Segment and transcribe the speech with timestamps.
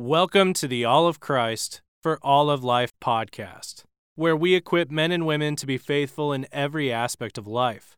[0.00, 3.82] Welcome to the All of Christ for All of Life podcast,
[4.14, 7.96] where we equip men and women to be faithful in every aspect of life.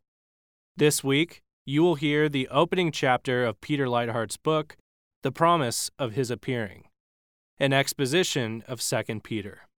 [0.75, 4.79] This week, you will hear the opening chapter of Peter Leithart's book,
[5.21, 6.85] The Promise of His Appearing,
[7.59, 9.69] an exposition of 2 Peter.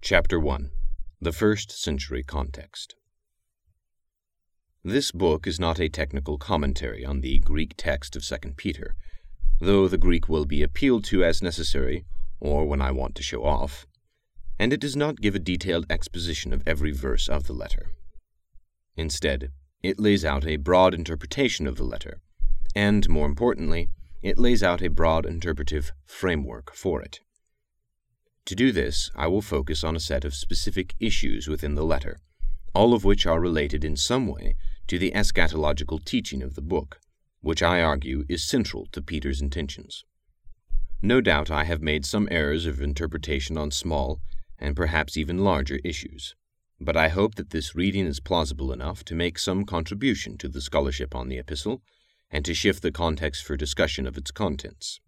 [0.00, 0.70] Chapter 1
[1.20, 2.94] The First Century Context
[4.82, 8.96] This book is not a technical commentary on the Greek text of 2 Peter
[9.60, 12.04] though the Greek will be appealed to as necessary,
[12.40, 13.86] or when I want to show off,
[14.58, 17.92] and it does not give a detailed exposition of every verse of the letter.
[18.96, 19.50] Instead,
[19.82, 22.20] it lays out a broad interpretation of the letter,
[22.74, 23.88] and, more importantly,
[24.22, 27.20] it lays out a broad interpretive framework for it.
[28.46, 32.18] To do this, I will focus on a set of specific issues within the letter,
[32.74, 34.54] all of which are related in some way
[34.86, 37.00] to the eschatological teaching of the book
[37.46, 40.04] which I argue is central to Peter's intentions.
[41.00, 44.20] No doubt I have made some errors of interpretation on small,
[44.58, 46.34] and perhaps even larger issues,
[46.80, 50.60] but I hope that this reading is plausible enough to make some contribution to the
[50.60, 51.82] scholarship on the epistle,
[52.32, 54.98] and to shift the context for discussion of its contents.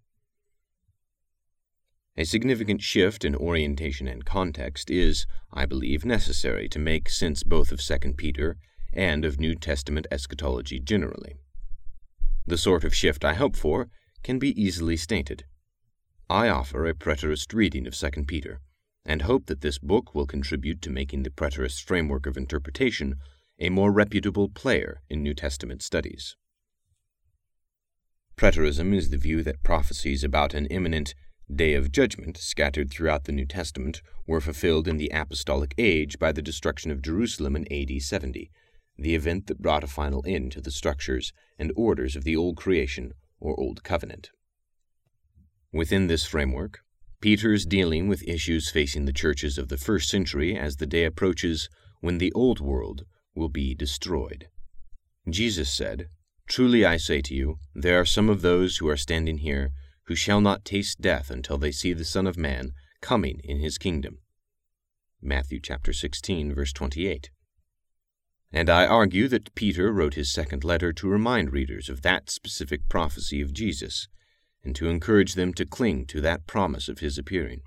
[2.17, 7.73] A significant shift in orientation and context is, I believe, necessary to make sense both
[7.73, 8.59] of 2 Peter
[8.93, 11.35] and of New Testament eschatology generally.
[12.49, 13.91] The sort of shift I hope for
[14.23, 15.45] can be easily stated.
[16.31, 18.63] I offer a preterist reading of 2 Peter,
[19.05, 23.17] and hope that this book will contribute to making the preterist framework of interpretation
[23.59, 26.37] a more reputable player in New Testament studies.
[28.35, 31.15] Preterism is the view that prophecies about an imminent
[31.55, 36.33] day of judgment scattered throughout the New Testament were fulfilled in the apostolic age by
[36.33, 38.51] the destruction of Jerusalem in AD 70
[38.99, 42.57] the event that brought a final end to the structures and orders of the Old
[42.57, 44.31] Creation or Old Covenant.
[45.73, 46.81] Within this framework,
[47.21, 51.05] Peter is dealing with issues facing the churches of the first century as the day
[51.05, 51.69] approaches
[52.01, 54.49] when the old world will be destroyed.
[55.29, 56.09] Jesus said,
[56.49, 59.73] Truly I say to you, there are some of those who are standing here
[60.05, 63.79] who shall not taste death until they see the Son of Man coming in his
[63.79, 64.19] kingdom.
[65.21, 67.31] Matthew chapter 16 verse 28.
[68.53, 72.89] And I argue that Peter wrote his second letter to remind readers of that specific
[72.89, 74.09] prophecy of Jesus,
[74.65, 77.61] and to encourage them to cling to that promise of his appearing.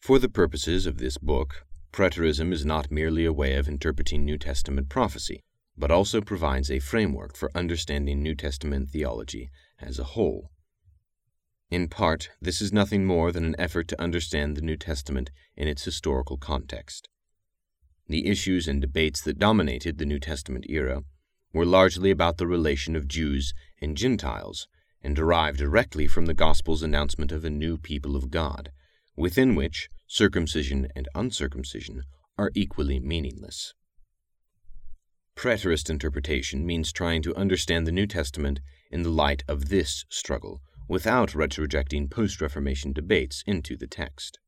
[0.00, 4.38] For the purposes of this book, preterism is not merely a way of interpreting New
[4.38, 5.42] Testament prophecy,
[5.76, 9.50] but also provides a framework for understanding New Testament theology
[9.80, 10.50] as a whole.
[11.70, 15.66] In part, this is nothing more than an effort to understand the New Testament in
[15.68, 17.08] its historical context.
[18.08, 21.02] The issues and debates that dominated the New Testament era
[21.52, 24.68] were largely about the relation of Jews and Gentiles,
[25.02, 28.70] and derived directly from the Gospel's announcement of a new people of God,
[29.16, 32.04] within which circumcision and uncircumcision
[32.38, 33.74] are equally meaningless.
[35.34, 40.60] Preterist interpretation means trying to understand the New Testament in the light of this struggle,
[40.88, 44.38] without retrojecting post Reformation debates into the text.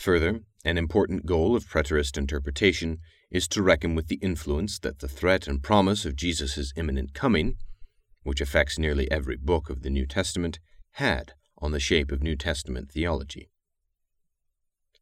[0.00, 3.00] Further, an important goal of preterist interpretation
[3.30, 7.58] is to reckon with the influence that the threat and promise of Jesus' imminent coming,
[8.22, 10.58] which affects nearly every book of the New Testament,
[10.92, 13.50] had on the shape of New Testament theology.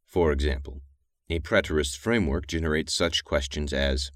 [0.05, 0.81] For example,
[1.29, 4.11] a preterist framework generates such questions as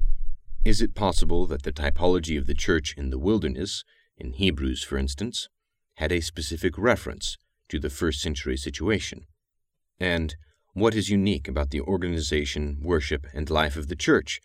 [0.66, 3.86] Is it possible that the typology of the church in the wilderness,
[4.18, 5.48] in Hebrews for instance,
[5.96, 7.38] had a specific reference
[7.70, 9.28] to the first century situation?
[9.98, 10.36] And
[10.74, 14.42] what is unique about the organization, worship, and life of the Church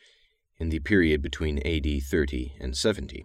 [0.59, 3.25] in the period between AD 30 and 70?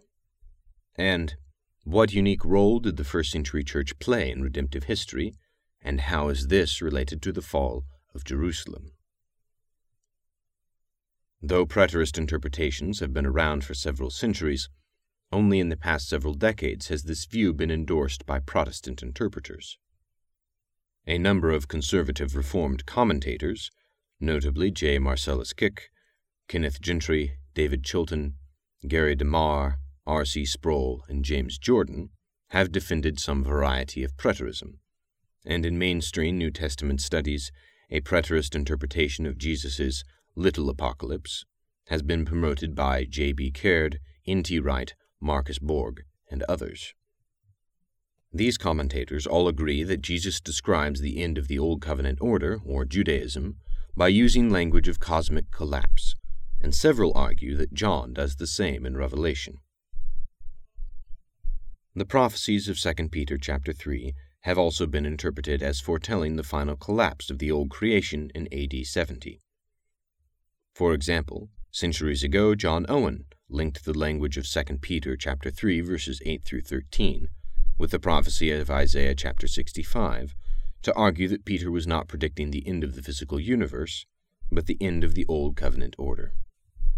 [0.95, 1.35] And
[1.83, 5.33] what unique role did the first century Church play in redemptive history,
[5.81, 7.83] and how is this related to the fall
[8.15, 8.93] of Jerusalem?
[11.41, 14.69] Though preterist interpretations have been around for several centuries,
[15.29, 19.77] only in the past several decades has this view been endorsed by Protestant interpreters.
[21.05, 23.69] A number of conservative Reformed commentators,
[24.21, 24.99] notably J.
[24.99, 25.89] Marcellus Kik,
[26.47, 28.35] Kenneth Gentry, David Chilton,
[28.87, 30.23] Gary DeMar, R.
[30.23, 30.45] C.
[30.45, 32.11] Sproul, and James Jordan,
[32.51, 34.75] have defended some variety of preterism,
[35.45, 37.51] and in mainstream New Testament studies,
[37.89, 40.05] a preterist interpretation of Jesus'
[40.37, 41.43] little apocalypse
[41.87, 43.33] has been promoted by G.
[43.33, 43.51] B.
[43.51, 44.41] Caird, N.
[44.41, 44.57] T.
[44.57, 46.93] Wright, Marcus Borg, and others.
[48.35, 52.83] These commentators all agree that Jesus describes the end of the Old Covenant order, or
[52.83, 53.57] Judaism,
[53.95, 56.15] by using language of cosmic collapse,
[56.59, 59.59] and several argue that John does the same in Revelation.
[61.93, 66.75] The prophecies of 2 Peter chapter 3 have also been interpreted as foretelling the final
[66.75, 69.41] collapse of the old creation in AD 70.
[70.73, 76.19] For example, centuries ago John Owen linked the language of 2 Peter chapter 3 verses
[76.25, 77.29] 8 through 13
[77.77, 80.35] with the prophecy of Isaiah chapter 65
[80.83, 84.05] to argue that Peter was not predicting the end of the physical universe,
[84.51, 86.33] but the end of the old covenant order.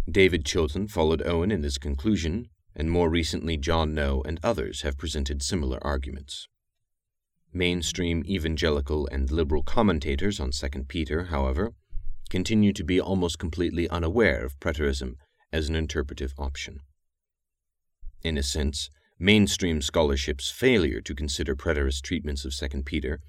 [0.10, 4.98] David Chilton followed Owen in this conclusion, and more recently John Noe and others have
[4.98, 6.48] presented similar arguments.
[7.54, 11.74] Mainstream evangelical and liberal commentators on 2 Peter, however,
[12.30, 15.14] continue to be almost completely unaware of preterism
[15.54, 16.80] as an interpretive option.
[18.24, 23.22] In a sense, mainstream scholarship's failure to consider preterist treatments of 2 Peter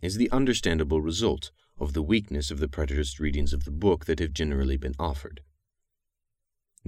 [0.00, 4.20] is the understandable result of the weakness of the preterist readings of the book that
[4.20, 5.42] have generally been offered.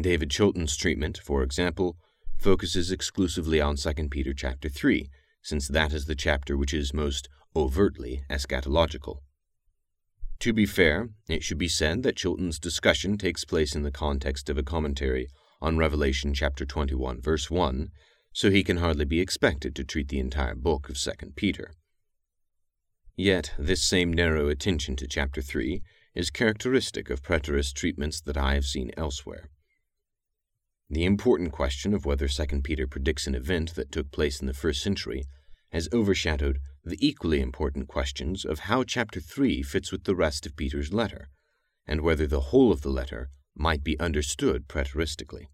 [0.00, 1.97] David Chilton's treatment, for example,
[2.38, 5.11] focuses exclusively on 2 Peter chapter 3,
[5.43, 9.19] since that is the chapter which is most overtly eschatological.
[10.41, 14.49] To be fair, it should be said that Chilton's discussion takes place in the context
[14.50, 15.29] of a commentary
[15.61, 17.91] on Revelation chapter 21 verse 1,
[18.37, 21.73] so he can hardly be expected to treat the entire book of 2 Peter.
[23.17, 25.81] Yet this same narrow attention to chapter 3
[26.15, 29.49] is characteristic of preterist treatments that I have seen elsewhere.
[30.91, 34.53] The important question of whether 2 Peter predicts an event that took place in the
[34.53, 35.25] first century
[35.71, 40.56] has overshadowed the equally important questions of how chapter 3 fits with the rest of
[40.56, 41.31] Peter's letter,
[41.87, 45.47] and whether the whole of the letter might be understood preteristically.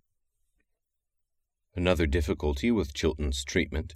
[1.74, 3.94] Another difficulty with Chilton's treatment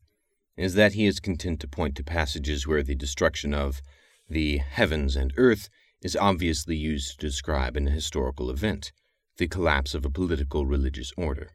[0.56, 3.82] is that he is content to point to passages where the destruction of
[4.28, 5.68] the heavens and earth
[6.00, 8.92] is obviously used to describe an historical event
[9.36, 11.50] the collapse of a political religious order.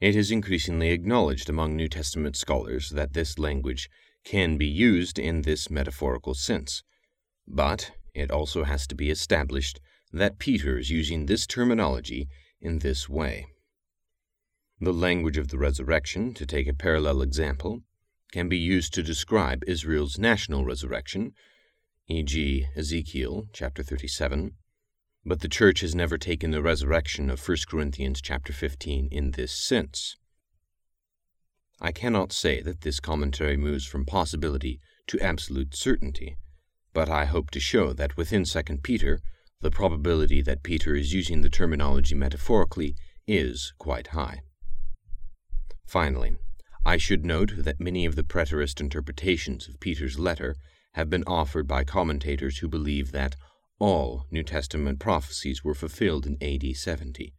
[0.00, 3.88] It is increasingly acknowledged among New Testament scholars that this language
[4.24, 6.82] can be used in this metaphorical sense,
[7.46, 9.80] but it also has to be established
[10.12, 12.28] that Peter is using this terminology
[12.60, 13.46] in this way.
[14.84, 17.82] The language of the resurrection, to take a parallel example,
[18.32, 21.34] can be used to describe Israel's national resurrection,
[22.08, 24.56] e.g., Ezekiel chapter 37,
[25.24, 29.52] but the church has never taken the resurrection of 1 Corinthians chapter 15 in this
[29.52, 30.16] sense.
[31.80, 36.38] I cannot say that this commentary moves from possibility to absolute certainty,
[36.92, 39.20] but I hope to show that within 2 Peter,
[39.60, 42.96] the probability that Peter is using the terminology metaphorically
[43.28, 44.42] is quite high.
[45.92, 46.34] Finally,
[46.86, 50.56] I should note that many of the preterist interpretations of Peter's letter
[50.92, 53.36] have been offered by commentators who believe that
[53.78, 57.34] all New Testament prophecies were fulfilled in AD 70,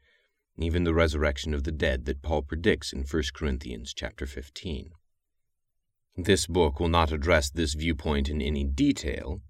[0.60, 4.92] even the resurrection of the dead that Paul predicts in 1 Corinthians chapter 15.
[6.16, 9.42] This book will not address this viewpoint in any detail,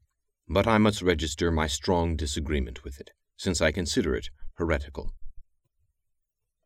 [0.47, 5.11] but I must register my strong disagreement with it, since I consider it heretical.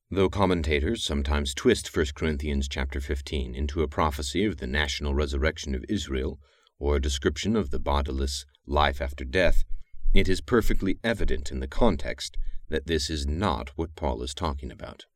[0.09, 5.75] Though commentators sometimes twist 1 Corinthians chapter 15 into a prophecy of the national resurrection
[5.75, 6.39] of Israel
[6.79, 9.65] or a description of the bodiless life after death,
[10.13, 12.37] it is perfectly evident in the context
[12.69, 15.07] that this is not what Paul is talking about.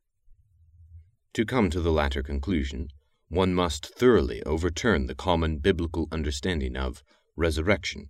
[1.36, 2.90] To come to the latter conclusion,
[3.30, 7.02] one must thoroughly overturn the common biblical understanding of
[7.38, 8.10] resurrection,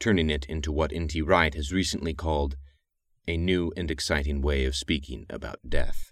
[0.00, 1.22] turning it into what N.T.
[1.22, 2.56] Wright has recently called
[3.28, 6.10] a new and exciting way of speaking about death.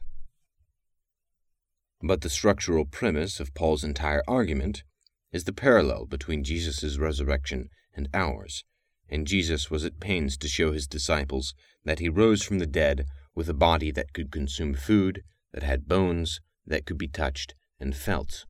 [2.07, 4.85] But the structural premise of Paul's entire argument
[5.33, 8.63] is the parallel between Jesus' resurrection and ours,
[9.09, 13.07] and Jesus was at pains to show his disciples that he rose from the dead
[13.35, 15.23] with a body that could consume food,
[15.55, 18.45] that had bones, that could be touched and felt.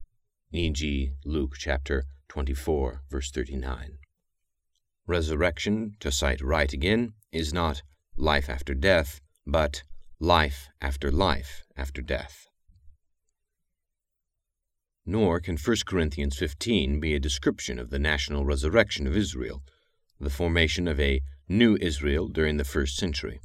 [0.50, 3.98] E.g., Luke chapter 24, verse 39.
[5.06, 7.82] Resurrection, to cite Wright again, is not
[8.16, 9.84] life after death, but
[10.18, 12.48] life after life after death.
[15.06, 19.62] Nor can 1 Corinthians 15 be a description of the national resurrection of Israel,
[20.18, 23.40] the formation of a new Israel during the first century.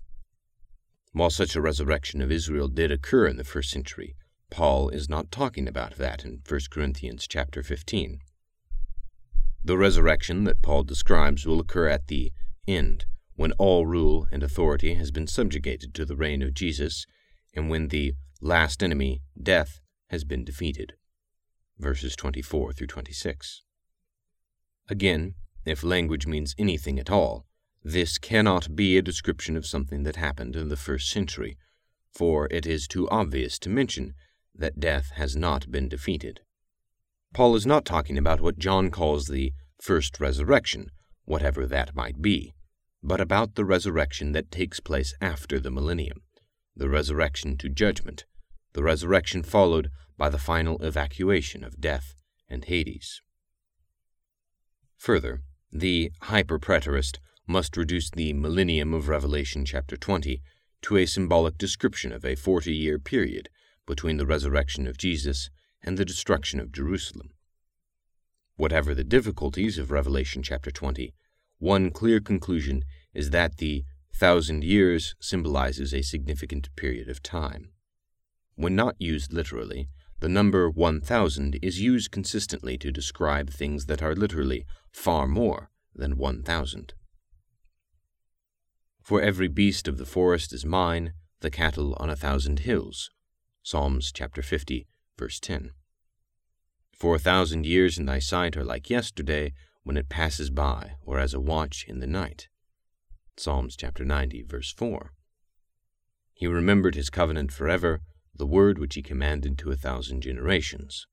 [1.11, 4.15] While such a resurrection of Israel did occur in the first century,
[4.49, 8.19] Paul is not talking about that in 1 Corinthians chapter 15.
[9.63, 12.31] The resurrection that Paul describes will occur at the
[12.67, 17.05] end, when all rule and authority has been subjugated to the reign of Jesus,
[17.53, 20.93] and when the last enemy, death, has been defeated.
[21.79, 23.63] Verses 24 through 26.
[24.89, 27.45] Again, if language means anything at all,
[27.83, 31.57] this cannot be a description of something that happened in the first century,
[32.11, 34.13] for it is too obvious to mention
[34.53, 36.41] that death has not been defeated.
[37.33, 40.87] Paul is not talking about what John calls the first resurrection,
[41.23, 42.53] whatever that might be,
[43.01, 46.23] but about the resurrection that takes place after the millennium,
[46.75, 48.25] the resurrection to judgment,
[48.73, 52.13] the resurrection followed by the final evacuation of death
[52.49, 53.21] and Hades.
[54.97, 60.41] Further, the hyperpreterist must reduce the millennium of Revelation chapter 20
[60.81, 63.47] to a symbolic description of a 40 year period
[63.87, 65.49] between the resurrection of Jesus
[65.81, 67.31] and the destruction of Jerusalem.
[68.57, 71.13] Whatever the difficulties of Revelation chapter 20,
[71.59, 72.83] one clear conclusion
[73.13, 77.69] is that the thousand years symbolizes a significant period of time.
[78.55, 79.87] When not used literally,
[80.19, 86.17] the number 1000 is used consistently to describe things that are literally far more than
[86.17, 86.93] 1000.
[89.01, 93.09] For every beast of the forest is mine, the cattle on a thousand hills.
[93.63, 95.71] Psalms chapter 50, verse 10.
[96.93, 101.17] For a thousand years in thy sight are like yesterday when it passes by, or
[101.17, 102.49] as a watch in the night.
[103.37, 105.13] Psalms chapter 90, verse 4.
[106.33, 108.01] He remembered his covenant forever,
[108.39, 111.05] the word which he commanded to a thousand generations.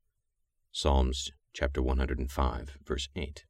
[0.70, 3.44] Psalms chapter 105, verse 8.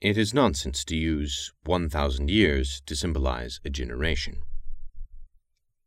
[0.00, 4.40] It is nonsense to use 1,000 years to symbolize a generation.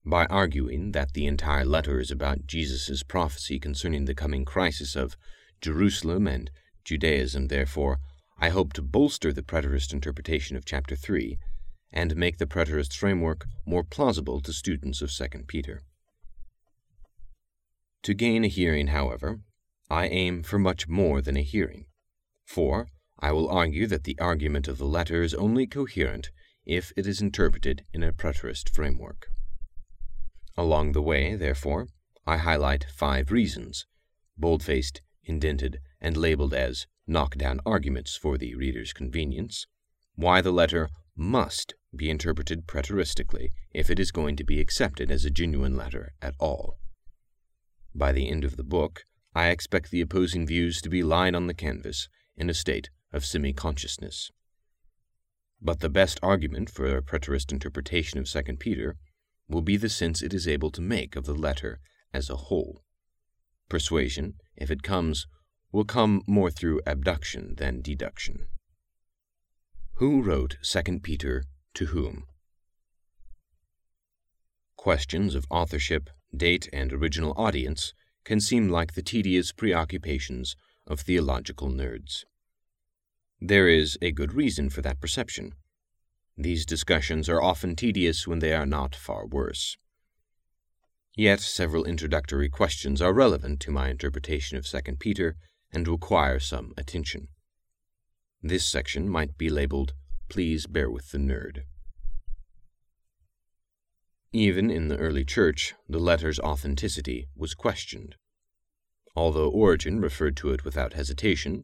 [0.06, 5.18] By arguing that the entire letter is about Jesus' prophecy concerning the coming crisis of
[5.60, 6.52] Jerusalem and
[6.86, 7.98] Judaism, therefore,
[8.38, 11.40] I hope to bolster the preterist interpretation of chapter 3
[11.92, 15.82] and make the preterist framework more plausible to students of 2 Peter.
[18.04, 19.42] To gain a hearing, however,
[19.90, 21.86] I aim for much more than a hearing,
[22.46, 22.88] for
[23.20, 26.32] I will argue that the argument of the letter is only coherent
[26.66, 29.28] if it is interpreted in a preterist framework.
[30.58, 31.88] Along the way, therefore,
[32.26, 33.86] I highlight five reasons,
[34.36, 39.68] bold-faced, indented, and labeled as knockdown arguments for the reader's convenience,
[40.16, 45.24] why the letter must be interpreted preteristically if it is going to be accepted as
[45.24, 46.81] a genuine letter at all.
[47.94, 51.48] By the end of the book, I expect the opposing views to be lying on
[51.48, 54.32] the canvas in a state of semi consciousness.
[55.62, 58.96] But the best argument for a preterist interpretation of 2 Peter
[59.48, 61.80] will be the sense it is able to make of the letter
[62.14, 62.84] as a whole.
[63.70, 65.28] Persuasion, if it comes,
[65.72, 68.48] will come more through abduction than deduction.
[69.96, 71.44] Who wrote 2 Peter
[71.76, 72.24] to whom?
[74.76, 80.56] Questions of authorship, date, and original audience can seem like the tedious preoccupations
[80.88, 82.24] of theological nerds.
[83.40, 85.54] There is a good reason for that perception.
[86.38, 89.78] These discussions are often tedious when they are not far worse.
[91.16, 95.36] Yet several introductory questions are relevant to my interpretation of 2 Peter
[95.72, 97.28] and require some attention.
[98.42, 99.94] This section might be labeled,
[100.30, 101.64] Please Bear with the Nerd.
[104.34, 108.16] Even in the early church, the letter's authenticity was questioned.
[109.14, 111.64] Although Origen referred to it without hesitation,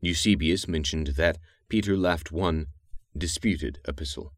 [0.00, 1.38] Eusebius mentioned that
[1.68, 2.66] Peter left one
[3.16, 4.32] disputed epistle.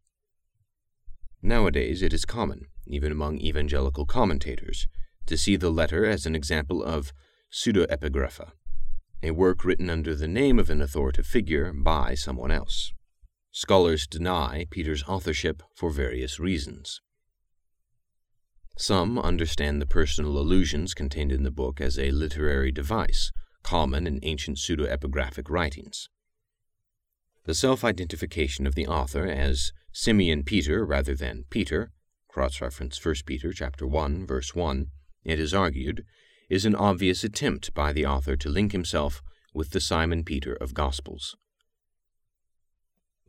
[1.41, 4.87] Nowadays it is common, even among evangelical commentators,
[5.25, 7.13] to see the letter as an example of
[7.51, 8.53] pseudoepigrapha,
[9.23, 12.93] a work written under the name of an authoritative figure by someone else.
[13.51, 17.01] Scholars deny Peter's authorship for various reasons.
[18.77, 23.31] Some understand the personal allusions contained in the book as a literary device
[23.63, 26.09] common in ancient pseudo-epigraphic writings.
[27.45, 31.91] The self-identification of the author as Simeon Peter rather than Peter,
[32.29, 34.87] cross-reference 1 Peter chapter 1 verse 1,
[35.25, 36.05] it is argued,
[36.49, 39.23] is an obvious attempt by the author to link himself
[39.55, 41.37] with the Simon Peter of Gospels.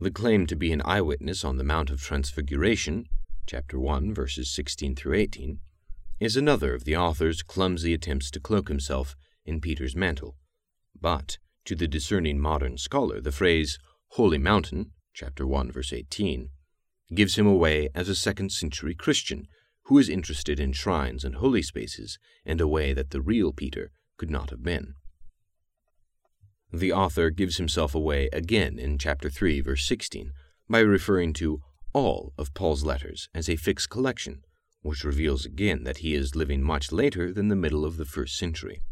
[0.00, 3.06] The claim to be an eyewitness on the Mount of Transfiguration,
[3.46, 5.60] chapter 1 verses 16 through 18,
[6.20, 10.36] is another of the author's clumsy attempts to cloak himself in Peter's mantle.
[10.98, 13.78] But to the discerning modern scholar, the phrase
[14.10, 16.48] holy mountain, chapter 1, verse 18,
[17.14, 19.46] gives him away as a second century Christian
[19.84, 23.90] who is interested in shrines and holy spaces in a way that the real Peter
[24.16, 24.94] could not have been.
[26.72, 30.32] The author gives himself away again in chapter 3, verse 16,
[30.68, 31.60] by referring to
[31.94, 34.44] all of Paul's letters as a fixed collection,
[34.82, 38.36] which reveals again that he is living much later than the middle of the first
[38.36, 38.82] century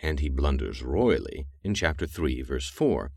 [0.00, 3.10] and he blunders royally in chapter 3, verse 4,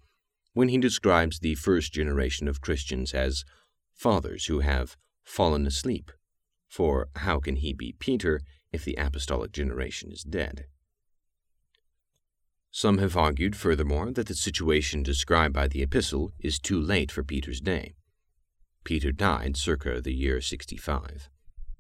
[0.54, 3.46] when he describes the first generation of Christians as
[3.94, 6.12] fathers who have fallen asleep.
[6.68, 10.66] For how can he be Peter if the apostolic generation is dead.
[12.72, 17.22] Some have argued, furthermore, that the situation described by the epistle is too late for
[17.22, 17.96] Peter's day.
[18.84, 21.30] Peter died circa the year 65.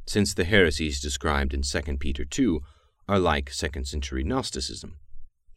[0.05, 2.61] Since the heresies described in 2 Peter 2
[3.07, 4.97] are like second century Gnosticism,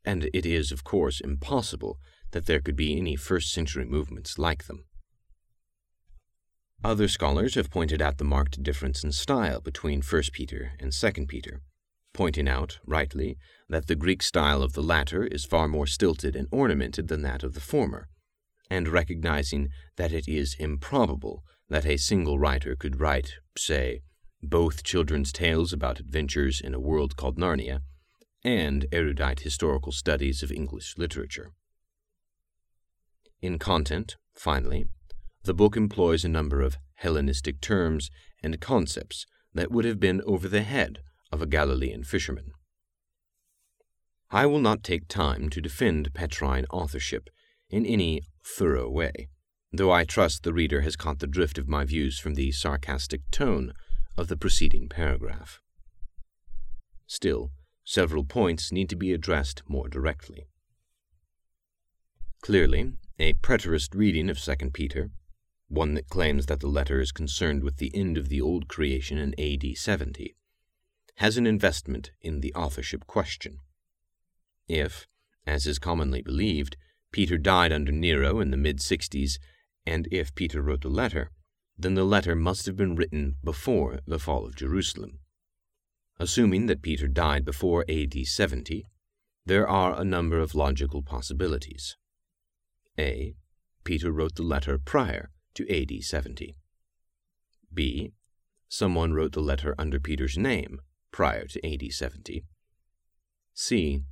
[0.04, 1.98] and it is, of course, impossible
[2.32, 4.84] that there could be any first century movements like them.
[6.82, 11.26] Other scholars have pointed out the marked difference in style between 1 Peter and 2
[11.26, 11.62] Peter,
[12.12, 16.48] pointing out, rightly, that the Greek style of the latter is far more stilted and
[16.50, 18.08] ornamented than that of the former,
[18.70, 24.00] and recognizing that it is improbable that a single writer could write, say,
[24.42, 27.80] both children's tales about adventures in a world called Narnia
[28.42, 31.52] and erudite historical studies of English literature.
[33.40, 34.86] In content, finally,
[35.44, 38.10] the book employs a number of Hellenistic terms
[38.42, 42.52] and concepts that would have been over the head of a Galilean fisherman.
[44.30, 47.28] I will not take time to defend Petrine authorship
[47.70, 49.28] in any thorough way,
[49.72, 53.22] though I trust the reader has caught the drift of my views from the sarcastic
[53.30, 53.72] tone
[54.16, 55.60] of the preceding paragraph.
[57.06, 57.50] Still,
[57.84, 60.46] several points need to be addressed more directly.
[62.42, 65.10] Clearly, a preterist reading of 2 Peter,
[65.68, 69.18] one that claims that the letter is concerned with the end of the old creation
[69.18, 70.36] in AD 70,
[71.16, 73.58] has an investment in the authorship question.
[74.68, 75.06] If,
[75.46, 76.76] as is commonly believed,
[77.14, 79.38] Peter died under Nero in the mid 60s,
[79.86, 81.30] and if Peter wrote the letter,
[81.78, 85.20] then the letter must have been written before the fall of Jerusalem.
[86.18, 88.88] Assuming that Peter died before AD 70,
[89.46, 91.96] there are a number of logical possibilities.
[92.98, 93.36] A.
[93.84, 96.56] Peter wrote the letter prior to AD 70.
[97.72, 98.10] B.
[98.68, 100.80] Someone wrote the letter under Peter's name
[101.12, 102.42] prior to AD 70.
[103.52, 104.02] C.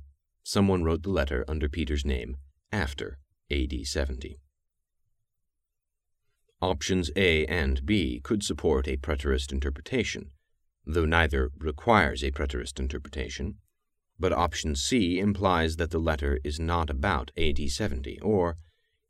[0.41, 2.37] Someone wrote the letter under Peter's name
[2.73, 3.19] after
[3.51, 4.39] AD 70.
[6.59, 10.31] Options A and B could support a preterist interpretation,
[10.85, 13.59] though neither requires a preterist interpretation,
[14.17, 18.57] but option C implies that the letter is not about AD 70, or,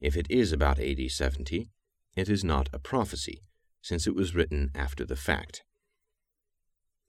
[0.01, 1.69] if it is about AD 70,
[2.17, 3.43] it is not a prophecy,
[3.81, 5.63] since it was written after the fact.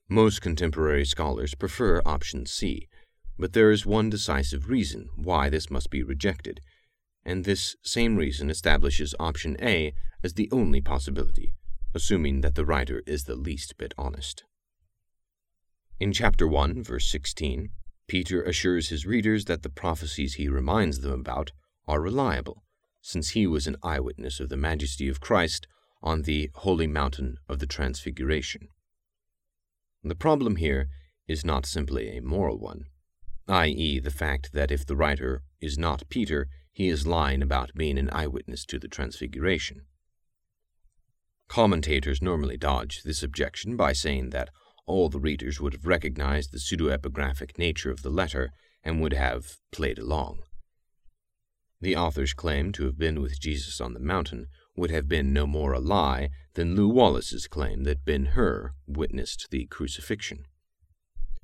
[0.08, 2.88] Most contemporary scholars prefer option C,
[3.38, 6.60] but there is one decisive reason why this must be rejected,
[7.24, 9.92] and this same reason establishes option A
[10.22, 11.54] as the only possibility,
[11.94, 14.44] assuming that the writer is the least bit honest.
[16.00, 17.70] In chapter 1, verse 16,
[18.06, 21.52] Peter assures his readers that the prophecies he reminds them about
[21.86, 22.62] are reliable,
[23.00, 25.66] since he was an eyewitness of the majesty of Christ
[26.02, 28.68] on the holy mountain of the Transfiguration.
[30.02, 30.88] The problem here
[31.26, 32.86] is not simply a moral one,
[33.48, 37.98] i.e., the fact that if the writer is not Peter, he is lying about being
[37.98, 39.82] an eyewitness to the Transfiguration.
[41.48, 44.50] Commentators normally dodge this objection by saying that
[44.86, 48.50] all the readers would have recognized the pseudepigraphic nature of the letter
[48.82, 50.40] and would have played along.
[51.80, 55.46] The author's claim to have been with Jesus on the mountain would have been no
[55.46, 60.46] more a lie than Lew Wallace's claim that Ben Hur witnessed the crucifixion.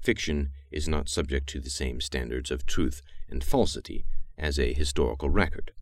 [0.00, 4.04] Fiction is not subject to the same standards of truth and falsity
[4.38, 5.72] as a historical record.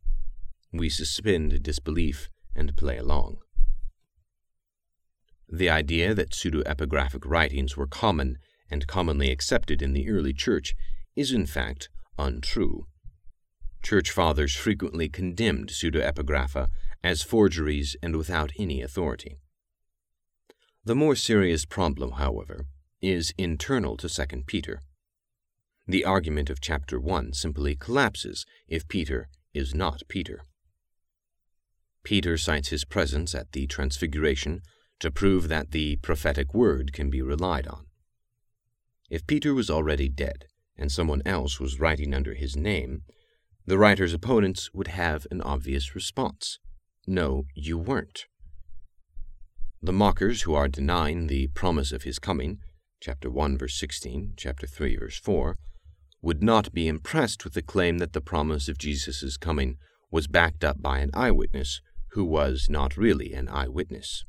[0.73, 3.39] We suspend disbelief and play along.
[5.49, 8.39] The idea that pseudo-epigraphic writings were common
[8.71, 10.75] and commonly accepted in the early church
[11.17, 12.87] is in fact untrue.
[13.83, 16.69] Church fathers frequently condemned pseudo-epigrapha
[17.03, 19.39] as forgeries and without any authority.
[20.85, 22.67] The more serious problem, however,
[23.01, 24.81] is internal to 2 Peter.
[25.87, 30.43] The argument of chapter 1 simply collapses if Peter is not Peter.
[32.03, 34.61] Peter cites his presence at the Transfiguration
[35.01, 37.87] to prove that the prophetic word can be relied on.
[39.11, 43.03] If Peter was already dead and someone else was writing under his name,
[43.67, 46.59] the writer's opponents would have an obvious response
[47.07, 48.27] No, you weren't.
[49.81, 52.59] The mockers who are denying the promise of his coming,
[53.01, 55.57] chapter 1, verse 16, chapter 3, verse 4,
[56.21, 59.77] would not be impressed with the claim that the promise of Jesus' coming
[60.11, 61.81] was backed up by an eyewitness
[62.13, 64.25] who was not really an eyewitness.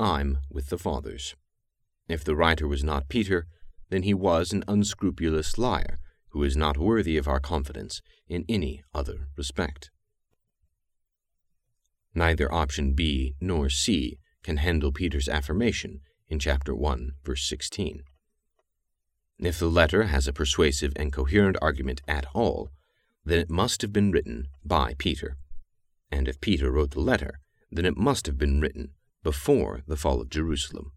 [0.00, 1.36] I'm with the fathers.
[2.08, 3.46] If the writer was not Peter,
[3.90, 5.98] then he was an unscrupulous liar
[6.30, 9.90] who is not worthy of our confidence in any other respect.
[12.14, 18.02] Neither option B nor C can handle Peter's affirmation in chapter 1, verse 16.
[19.38, 22.70] If the letter has a persuasive and coherent argument at all,
[23.24, 25.36] then it must have been written by Peter.
[26.10, 30.20] And if Peter wrote the letter, then it must have been written before the fall
[30.20, 30.92] of Jerusalem.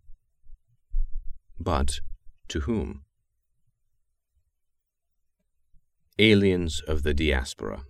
[1.60, 2.00] But
[2.48, 3.04] to whom?
[6.18, 7.84] Aliens of the Diaspora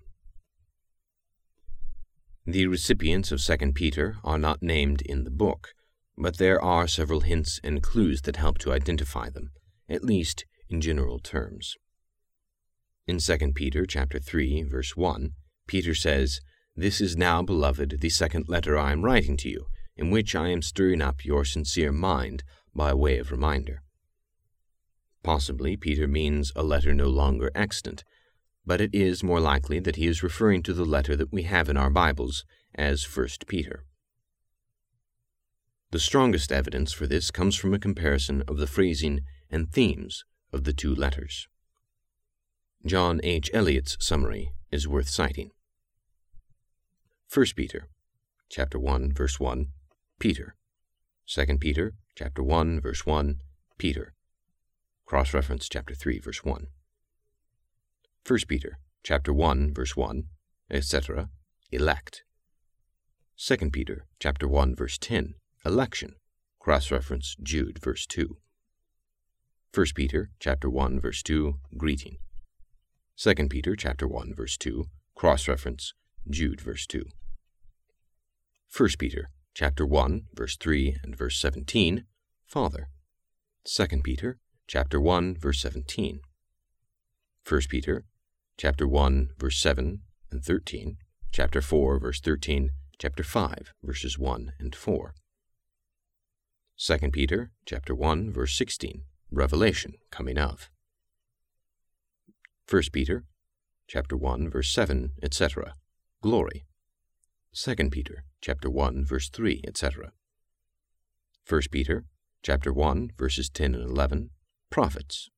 [2.46, 5.74] The recipients of 2 Peter are not named in the book,
[6.18, 9.52] but there are several hints and clues that help to identify them
[9.92, 11.76] at least in general terms.
[13.06, 15.34] In 2 Peter chapter 3 verse 1,
[15.68, 16.40] Peter says,
[16.76, 20.48] "This is now, beloved, the second letter I am writing to you, in which I
[20.48, 22.44] am stirring up your sincere mind
[22.74, 23.84] by way of reminder."
[25.24, 28.06] Possibly Peter means a letter no longer extant,
[28.66, 31.68] but it is more likely that he is referring to the letter that we have
[31.68, 33.84] in our Bibles as 1 Peter.
[35.92, 40.24] The strongest evidence for this comes from a comparison of the phrasing and themes
[40.54, 41.50] of the two letters.
[42.86, 43.52] John H.
[43.54, 45.52] Elliott's summary is worth citing.
[47.34, 47.90] 1 Peter
[48.50, 49.68] chapter 1 verse 1
[50.20, 50.56] Peter
[51.28, 53.36] 2 Peter chapter 1 verse 1
[53.78, 54.14] Peter
[55.06, 56.68] cross reference chapter 3 verse 1
[58.28, 60.24] 1 Peter chapter 1 verse 1
[60.70, 61.30] etc
[61.72, 62.24] elect
[63.38, 66.16] 2 Peter chapter 1 verse 10 election.
[66.60, 68.38] Cross-reference Jude verse 2
[69.74, 72.18] 1 Peter chapter 1 verse 2 greeting.
[73.18, 75.94] 2 Peter chapter 1 verse 2 cross-reference
[76.30, 77.06] Jude verse 2
[78.76, 82.06] 1 Peter chapter 1 verse 3 and verse 17
[82.48, 82.90] father.
[83.66, 86.22] 2 Peter chapter 1 verse 17
[87.48, 88.06] 1 Peter
[88.58, 90.98] chapter 1 verse 7 and 13
[91.32, 92.70] chapter 4 verse 13
[93.00, 95.14] chapter 5 verses 1 and 4
[96.84, 100.72] 2 Peter chapter 1 verse 16 revelation coming of.
[102.68, 103.24] 1 Peter
[103.88, 105.76] chapter 1 verse 7 etc
[106.24, 106.66] glory.
[107.54, 110.12] 2 Peter chapter 1 verse 3 etc
[111.48, 112.06] 1 Peter
[112.42, 114.32] chapter 1 verses 10 and 11
[114.72, 115.30] prophets.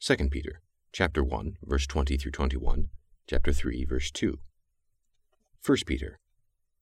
[0.00, 2.88] 2 Peter chapter 1 verse 20 through 21
[3.28, 4.40] chapter 3 verse 2
[5.64, 6.18] 1 Peter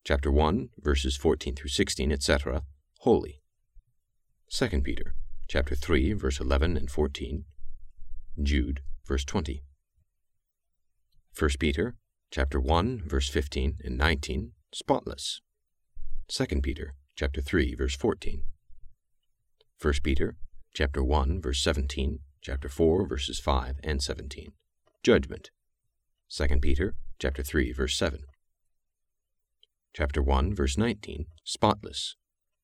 [0.03, 2.63] chapter 1 verses 14 through 16 etc
[3.01, 3.43] holy
[4.49, 5.15] 2 Peter
[5.47, 7.45] chapter 3 verse 11 and 14
[8.41, 9.63] Jude verse 20
[11.37, 11.95] 1 Peter
[12.31, 15.41] chapter 1 verse 15 and 19 spotless.
[16.27, 18.43] 2 Peter chapter 3 verse 14
[19.81, 20.37] 1 Peter
[20.73, 24.53] chapter 1 verse 17 chapter 4 verses 5 and 17
[25.03, 25.49] judgment.
[26.29, 28.25] 2 Peter chapter 3 verse 7
[29.93, 32.15] chapter 1 verse 19 spotless.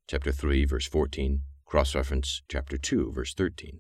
[0.07, 1.41] Chapter 3 verse 14
[1.71, 3.79] Cross reference chapter 2 verse 13.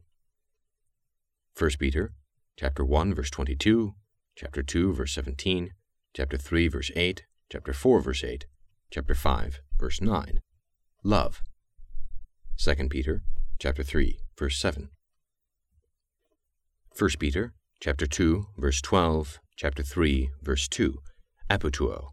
[1.59, 2.13] 1 Peter
[2.57, 3.95] chapter 1 verse 22,
[4.33, 5.71] chapter 2 verse 17,
[6.15, 8.45] chapter 3 verse 8, chapter 4 verse 8,
[8.91, 10.39] chapter 5 verse 9.
[11.03, 11.41] Love.
[12.57, 13.23] 2 Peter
[13.59, 14.89] chapter 3 verse 7.
[16.97, 20.97] 1 Peter chapter 2 verse 12, chapter 3 verse 2.
[21.49, 22.11] epopteuo.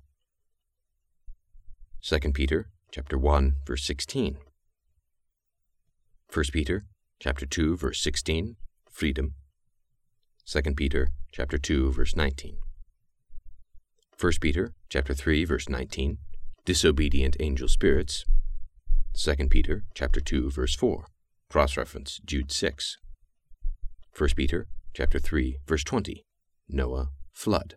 [2.02, 4.38] 2 Peter chapter 1 verse 16.
[6.30, 6.84] 1 Peter
[7.18, 8.56] chapter 2 verse 16
[8.90, 9.32] freedom.
[10.44, 12.58] 2 Peter chapter 2 verse 19
[14.20, 16.18] 1 Peter chapter 3 verse 19
[16.66, 18.26] disobedient angel spirits.
[19.14, 21.06] 2 Peter chapter 2 verse 4
[21.48, 22.98] cross reference Jude 6
[24.14, 26.26] 1 Peter chapter 3 verse 20
[26.68, 27.76] Noah flood.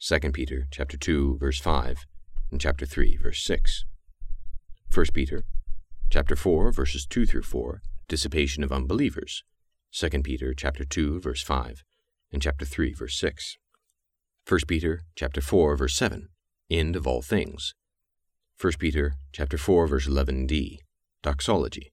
[0.00, 2.04] 2 Peter chapter 2 verse 5
[2.50, 3.84] and chapter 3 verse 6
[4.92, 5.44] 1 Peter
[6.14, 9.42] chapter 4 verses 2 through 4 dissipation of unbelievers.
[9.90, 11.82] 2 peter chapter 2 verse 5
[12.32, 13.56] and chapter 3 verse 6
[14.48, 16.28] 1 peter chapter 4 verse 7
[16.70, 17.74] end of all things.
[18.60, 20.76] 1 peter chapter 4 verse 11d
[21.20, 21.90] doxology.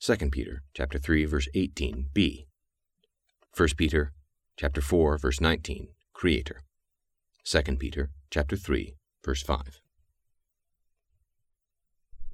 [0.00, 2.46] 2 peter chapter 3 verse 18b
[3.54, 4.12] 1 peter
[4.56, 6.62] chapter 4 verse 19 creator.
[7.44, 9.81] 2 peter chapter 3 verse 5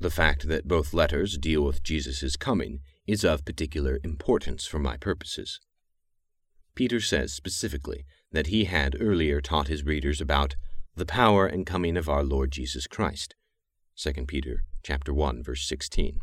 [0.01, 4.97] the fact that both letters deal with Jesus' coming is of particular importance for my
[4.97, 5.61] purposes.
[6.75, 10.55] Peter says specifically that he had earlier taught his readers about
[10.95, 13.35] the power and coming of our Lord Jesus Christ.
[13.97, 16.21] 2 Peter chapter 1 verse 16.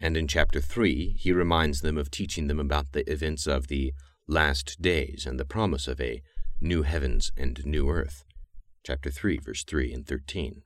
[0.00, 3.94] And in chapter 3 he reminds them of teaching them about the events of the
[4.26, 6.22] last days and the promise of a
[6.60, 8.24] new heavens and new earth.
[8.84, 10.62] Chapter 3 verse 3 and 13.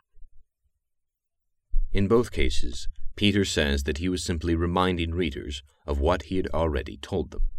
[1.92, 6.48] In both cases, Peter says that he was simply reminding readers of what he had
[6.48, 7.50] already told them,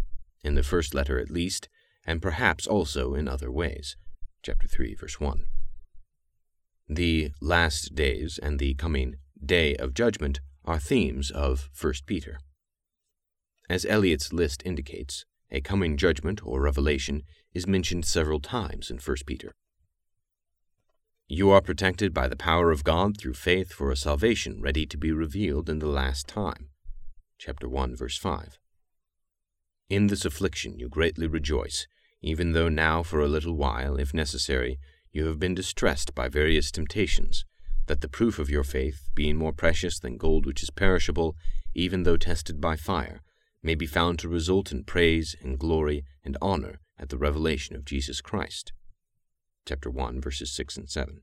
[0.43, 1.67] in the first letter at least,
[2.05, 3.97] and perhaps also in other ways.
[4.41, 5.45] Chapter 3, verse 1.
[6.87, 12.39] The last days and the coming day of judgment are themes of 1 Peter.
[13.69, 19.17] As Elliott's list indicates, a coming judgment or revelation is mentioned several times in 1
[19.25, 19.53] Peter.
[21.31, 24.97] You are protected by the power of God through faith for a salvation ready to
[24.97, 26.69] be revealed in the last time.
[27.37, 28.57] Chapter 1, verse 5.
[29.91, 31.85] In this affliction you greatly rejoice,
[32.23, 34.79] even though now for a little while, if necessary,
[35.11, 37.45] you have been distressed by various temptations,
[37.85, 41.35] that the proof of your faith, being more precious than gold which is perishable,
[41.75, 43.21] even though tested by fire,
[43.61, 47.85] may be found to result in praise and glory and honor at the revelation of
[47.85, 48.73] Jesus Christ
[49.69, 51.21] chapter 1, verses 6 and 7.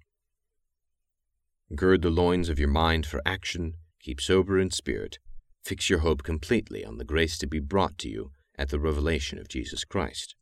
[1.74, 5.18] Gird the loins of your mind for action, keep sober in spirit,
[5.64, 9.40] fix your hope completely on the grace to be brought to you at the revelation
[9.40, 10.36] of Jesus Christ.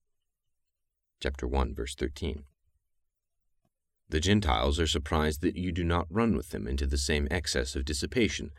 [1.23, 2.45] Chapter 1, verse 13.
[4.11, 7.75] The Gentiles are surprised that you do not run with them into the same excess
[7.75, 8.51] of dissipation,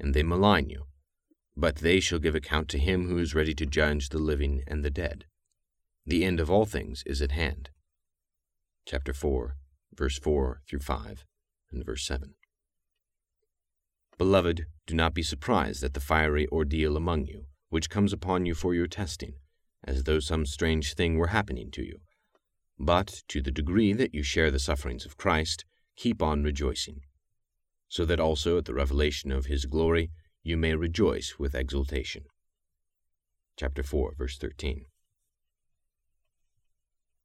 [0.00, 0.86] and they malign you.
[1.54, 4.82] But they shall give account to him who is ready to judge the living and
[4.82, 5.26] the dead.
[6.06, 7.68] The end of all things is at hand
[8.86, 9.56] chapter 4,
[9.96, 11.24] verse 4 through 5,
[11.72, 12.34] and verse 7.
[14.16, 18.54] Beloved, do not be surprised at the fiery ordeal among you, which comes upon you
[18.54, 19.34] for your testing,
[19.82, 21.98] as though some strange thing were happening to you.
[22.78, 25.64] But, to the degree that you share the sufferings of Christ,
[25.96, 27.00] keep on rejoicing,
[27.88, 30.12] so that also at the revelation of his glory
[30.44, 32.22] you may rejoice with exultation.
[33.56, 34.86] Chapter 4, verse 13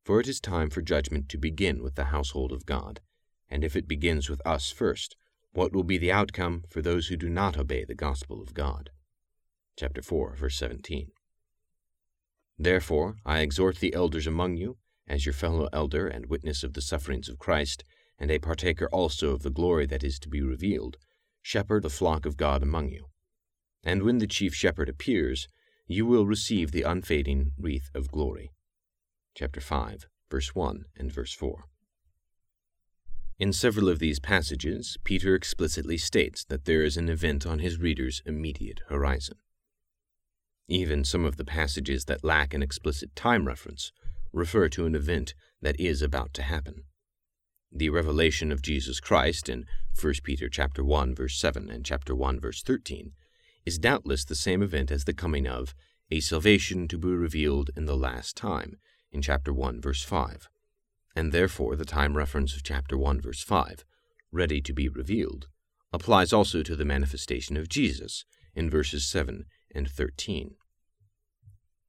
[0.03, 3.01] for it is time for judgment to begin with the household of God.
[3.49, 5.15] And if it begins with us first,
[5.51, 8.89] what will be the outcome for those who do not obey the gospel of God?
[9.77, 11.11] Chapter 4, verse 17.
[12.57, 16.81] Therefore, I exhort the elders among you, as your fellow elder and witness of the
[16.81, 17.83] sufferings of Christ,
[18.17, 20.97] and a partaker also of the glory that is to be revealed,
[21.41, 23.07] shepherd the flock of God among you.
[23.83, 25.47] And when the chief shepherd appears,
[25.87, 28.51] you will receive the unfading wreath of glory
[29.33, 31.65] chapter 5, verse 1 and verse 4.
[33.39, 37.79] In several of these passages, Peter explicitly states that there is an event on his
[37.79, 39.37] reader's immediate horizon.
[40.67, 43.91] Even some of the passages that lack an explicit time reference
[44.31, 46.83] refer to an event that is about to happen.
[47.71, 49.65] The revelation of Jesus Christ in
[49.99, 53.13] 1 Peter chapter 1 verse 7 and chapter 1 verse 13
[53.65, 55.73] is doubtless the same event as the coming of
[56.11, 58.77] a salvation to be revealed in the last time
[59.11, 60.47] in chapter 1, verse 5,
[61.15, 63.83] and therefore the time reference of chapter 1, verse 5,
[64.31, 65.47] ready to be revealed,
[65.93, 70.55] applies also to the manifestation of Jesus in verses 7 and 13.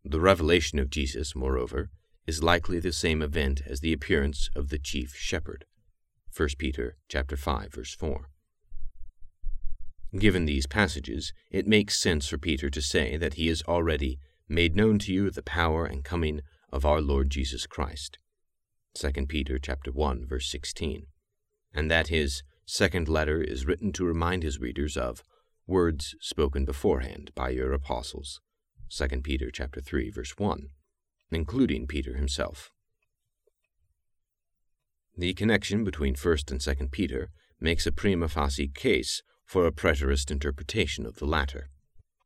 [0.05, 1.91] The revelation of Jesus, moreover,
[2.27, 5.65] is likely the same event as the appearance of the chief shepherd.
[6.37, 8.29] 1 Peter chapter 5 verse 4.
[10.19, 14.77] Given these passages, it makes sense for Peter to say that he has already made
[14.77, 18.19] known to you the power and coming of our Lord Jesus Christ.
[18.95, 21.07] 2 Peter chapter 1 verse 16.
[21.75, 25.23] And that his second letter is written to remind his readers of
[25.67, 28.41] words spoken beforehand by your apostles.
[28.91, 30.69] 2 Peter chapter 3 verse 1,
[31.31, 32.71] including Peter himself.
[35.17, 37.31] The connection between 1st and 2nd Peter
[37.61, 41.69] makes a prima facie case for a preterist interpretation of the latter.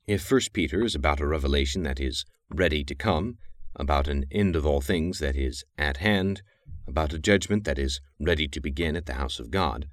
[0.06, 3.38] If 1st Peter is about a revelation that is ready to come,
[3.76, 6.42] about an end of all things that is at hand,
[6.86, 9.86] about a judgment that is ready to begin at the house of God,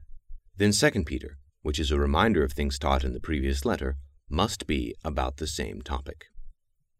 [0.58, 3.98] then 2 Peter, which is a reminder of things taught in the previous letter,
[4.30, 6.26] must be about the same topic.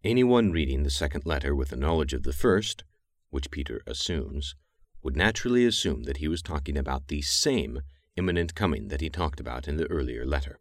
[0.04, 2.84] Anyone reading the second letter with a knowledge of the first,
[3.30, 4.56] which Peter assumes,
[5.02, 7.82] would naturally assume that he was talking about the same
[8.16, 10.60] imminent coming that he talked about in the earlier letter.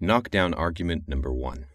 [0.00, 1.66] Knockdown argument number one.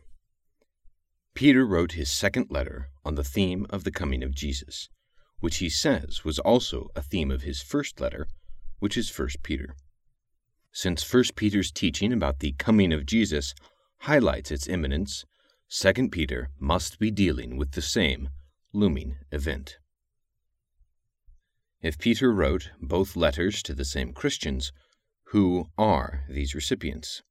[1.35, 4.89] Peter wrote his second letter on the theme of the coming of Jesus,
[5.39, 8.27] which he says was also a theme of his first letter,
[8.79, 9.75] which is 1 Peter.
[10.71, 13.53] Since 1 Peter's teaching about the coming of Jesus
[14.01, 15.25] highlights its imminence,
[15.69, 18.29] 2 Peter must be dealing with the same
[18.71, 19.77] looming event.
[21.81, 24.71] If Peter wrote both letters to the same Christians,
[25.27, 27.23] who are these recipients?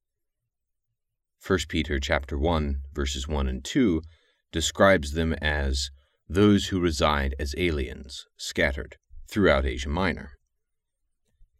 [1.45, 4.01] 1 Peter chapter 1 verses 1 and 2
[4.53, 5.91] describes them as
[6.29, 8.95] those who reside as aliens scattered
[9.29, 10.37] throughout Asia Minor.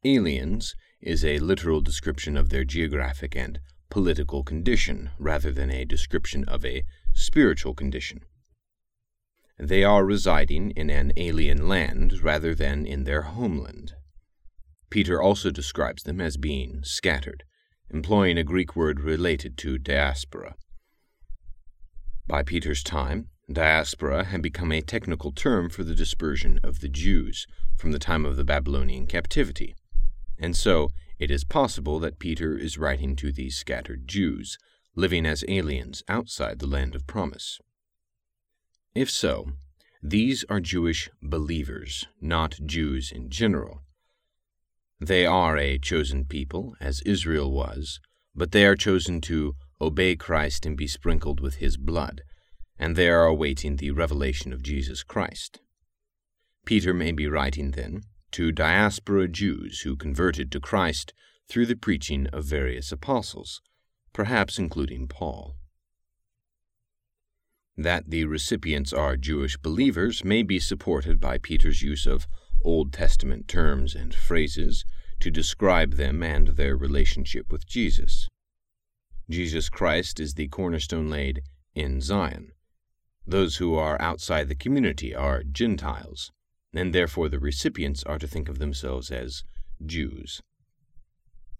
[0.05, 6.45] Aliens is a literal description of their geographic and political condition rather than a description
[6.45, 8.21] of a spiritual condition.
[9.59, 13.95] They are residing in an alien land rather than in their homeland.
[14.89, 17.43] Peter also describes them as being scattered,
[17.91, 20.55] employing a Greek word related to diaspora.
[22.27, 27.45] By Peter's time, diaspora had become a technical term for the dispersion of the Jews
[27.77, 29.75] from the time of the Babylonian captivity,
[30.39, 34.57] and so it is possible that Peter is writing to these scattered Jews,
[34.95, 37.59] living as aliens outside the land of promise.
[38.95, 39.51] If so,
[40.01, 43.81] these are Jewish believers, not Jews in general.
[45.05, 47.99] They are a chosen people, as Israel was,
[48.33, 52.21] but they are chosen to obey Christ and be sprinkled with his blood,
[52.79, 55.59] and they are awaiting the revelation of Jesus Christ.
[56.65, 61.11] Peter may be writing, then, to diaspora Jews who converted to Christ
[61.49, 63.61] through the preaching of various apostles,
[64.13, 65.57] perhaps including Paul.
[67.75, 72.25] That the recipients are Jewish believers may be supported by Peter's use of
[72.63, 74.85] Old Testament terms and phrases
[75.19, 78.27] to describe them and their relationship with Jesus.
[79.29, 81.41] Jesus Christ is the cornerstone laid
[81.75, 82.51] in Zion.
[83.25, 86.31] Those who are outside the community are Gentiles,
[86.73, 89.43] and therefore the recipients are to think of themselves as
[89.85, 90.41] Jews.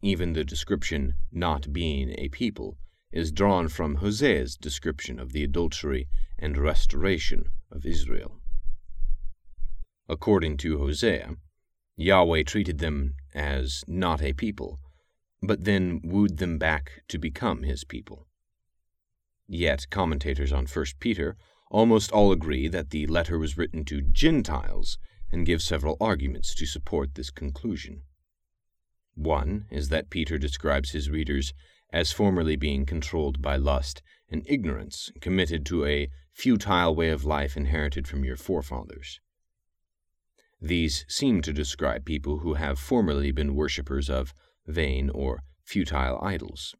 [0.02, 2.78] Even the description, not being a people,
[3.14, 8.42] is drawn from Hosea's description of the adultery and restoration of Israel.
[10.10, 11.38] According to Hosea,
[11.96, 14.80] Yahweh treated them as not a people,
[15.42, 18.28] but then wooed them back to become his people.
[19.48, 21.38] Yet commentators on 1 Peter
[21.70, 24.98] almost all agree that the letter was written to Gentiles
[25.32, 28.04] and give several arguments to support this conclusion.
[29.16, 31.54] One is that Peter describes his readers
[31.92, 37.56] as formerly being controlled by lust and ignorance, committed to a futile way of life
[37.56, 39.20] inherited from your forefathers.
[40.66, 44.34] These seem to describe people who have formerly been worshippers of
[44.66, 46.74] vain or futile idols.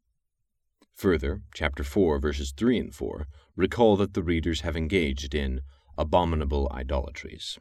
[0.94, 5.60] Further, chapter 4, verses 3 and 4 recall that the readers have engaged in
[5.98, 7.58] abominable idolatries.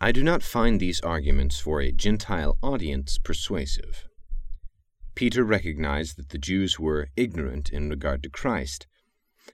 [0.00, 4.06] I do not find these arguments for a Gentile audience persuasive.
[5.16, 8.86] Peter recognized that the Jews were ignorant in regard to Christ,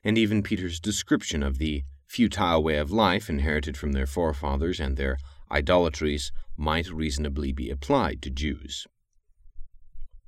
[0.05, 4.97] and even Peter's description of the futile way of life inherited from their forefathers and
[4.97, 5.19] their
[5.51, 8.87] idolatries might reasonably be applied to Jews.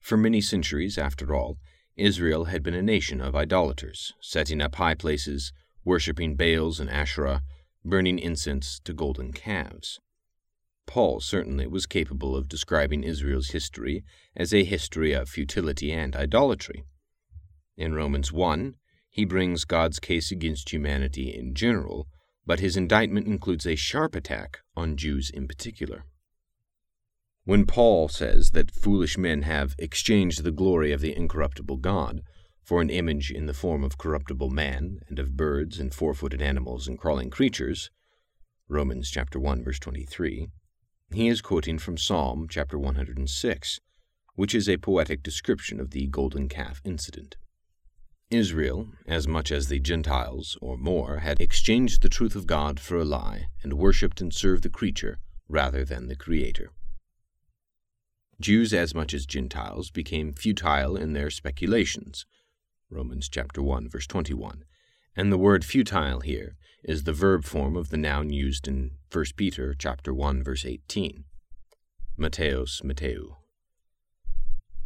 [0.01, 1.59] For many centuries, after all,
[1.97, 5.53] Israel had been a nation of idolaters, setting up high places,
[5.85, 7.43] worshipping Baals and Asherah,
[7.85, 9.99] burning incense to golden calves.
[10.87, 14.05] Paul certainly was capable of describing Israel's history
[14.37, 16.85] as a history of futility and idolatry.
[17.77, 18.75] In Romans 1,
[19.17, 22.07] he brings God's case against humanity in general,
[22.45, 26.05] but his indictment includes a sharp attack on Jews in particular.
[27.47, 32.21] When Paul says that foolish men have exchanged the glory of the incorruptible God
[32.63, 36.87] for an image in the form of corruptible man and of birds and four-footed animals
[36.87, 37.89] and crawling creatures,
[38.69, 40.49] Romans chapter 1 verse 23,
[41.15, 43.81] he is quoting from Psalm chapter 106,
[44.35, 47.39] which is a poetic description of the golden calf incident.
[48.31, 52.97] Israel, as much as the Gentiles, or more, had exchanged the truth of God for
[52.97, 56.73] a lie, and worshipped and served the creature rather than the Creator.
[58.41, 62.27] Jews, as much as Gentiles, became futile in their speculations.
[62.91, 64.65] Romans chapter 1, verse 21.
[65.17, 69.25] And the word futile here is the verb form of the noun used in 1
[69.37, 71.25] Peter chapter 1 verse 18.
[72.19, 73.37] mataios Mateu.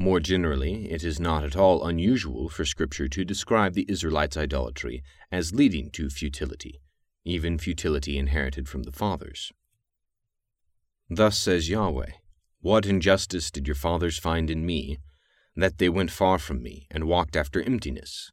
[0.01, 5.03] More generally, it is not at all unusual for Scripture to describe the Israelites' idolatry
[5.31, 6.81] as leading to futility,
[7.27, 9.53] even futility inherited from the fathers.
[11.11, 12.13] Thus says Yahweh,
[12.63, 14.97] What injustice did your fathers find in me,
[15.55, 18.33] that they went far from me, and walked after emptiness?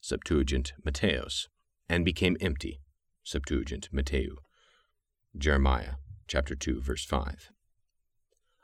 [0.00, 1.46] Septuagint mataios
[1.88, 2.80] and became empty.
[3.22, 4.30] Septuagint Mateu.
[5.38, 5.94] Jeremiah
[6.26, 7.52] chapter 2 verse 5.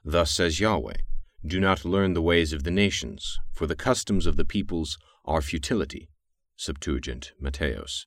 [0.05, 0.97] Thus says Yahweh,
[1.47, 5.43] Do not learn the ways of the nations, for the customs of the peoples are
[5.43, 6.09] futility.
[6.57, 8.07] Septuagint mataios.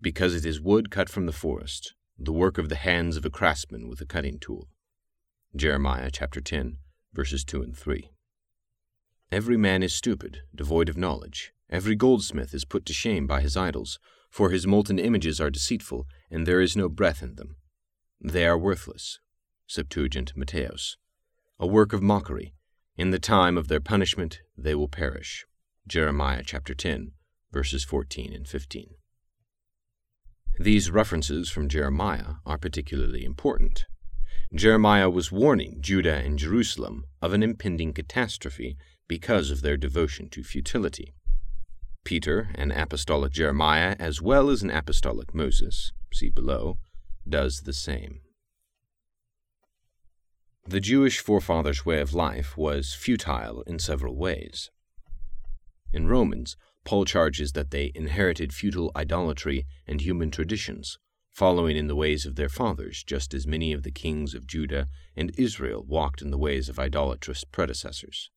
[0.00, 3.30] Because it is wood cut from the forest, the work of the hands of a
[3.30, 4.68] craftsman with a cutting tool.
[5.56, 6.78] Jeremiah chapter 10
[7.12, 8.10] verses 2 and 3.
[9.30, 11.52] Every man is stupid, devoid of knowledge.
[11.70, 13.98] Every goldsmith is put to shame by his idols,
[14.30, 17.56] for his molten images are deceitful, and there is no breath in them.
[18.20, 19.20] They are worthless.
[19.66, 20.96] Septuagint mataios.
[21.60, 22.54] A work of mockery.
[22.96, 25.44] In the time of their punishment they will perish.
[25.88, 27.12] Jeremiah chapter 10,
[27.52, 28.90] verses 14 and 15.
[30.60, 33.86] These references from Jeremiah are particularly important.
[34.54, 38.76] Jeremiah was warning Judah and Jerusalem of an impending catastrophe
[39.08, 41.12] because of their devotion to futility.
[42.04, 46.78] Peter, an apostolic Jeremiah as well as an apostolic Moses, see below,
[47.28, 48.20] does the same.
[50.68, 54.70] The Jewish forefathers' way of life was futile in several ways.
[55.94, 60.98] In Romans, Paul charges that they inherited futile idolatry and human traditions,
[61.30, 64.88] following in the ways of their fathers, just as many of the kings of Judah
[65.16, 68.30] and Israel walked in the ways of idolatrous predecessors.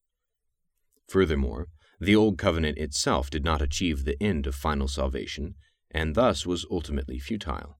[1.10, 1.68] Furthermore,
[2.00, 5.56] the Old Covenant itself did not achieve the end of final salvation,
[5.94, 7.78] and thus was ultimately futile.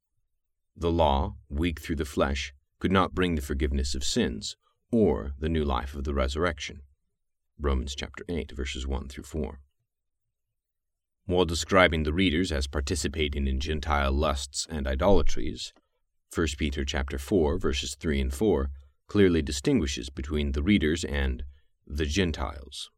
[0.76, 4.58] The law, weak through the flesh, could not bring the forgiveness of sins
[4.92, 6.82] or the new life of the resurrection.
[7.60, 9.60] Romans chapter 8 verses 1 through 4.
[11.28, 15.74] While describing the readers as participating in Gentile lusts and idolatries,
[16.34, 18.72] 1 Peter chapter 4 verses 3 and 4
[19.06, 21.44] clearly distinguishes between the readers and
[21.86, 22.90] the Gentiles.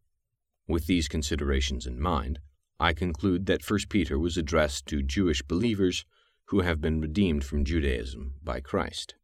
[0.66, 2.40] With these considerations in mind,
[2.80, 6.06] I conclude that 1 Peter was addressed to Jewish believers
[6.46, 9.16] who have been redeemed from Judaism by Christ.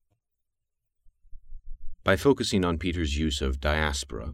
[2.04, 4.34] By focusing on Peter's use of diaspora,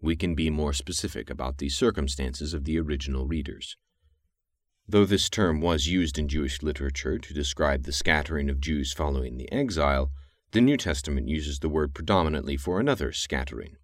[0.00, 3.76] we can be more specific about the circumstances of the original readers.
[4.86, 9.36] Though this term was used in Jewish literature to describe the scattering of Jews following
[9.36, 10.12] the exile,
[10.52, 13.76] the New Testament uses the word predominantly for another scattering.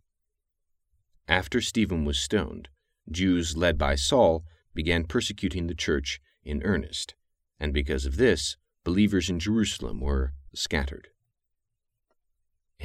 [1.26, 2.68] After Stephen was stoned,
[3.10, 7.14] Jews led by Saul began persecuting the church in earnest,
[7.58, 11.08] and because of this, believers in Jerusalem were scattered.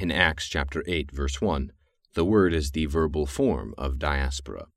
[0.00, 1.72] In Acts chapter 8 verse 1,
[2.14, 4.68] the word is the verbal form of diaspora,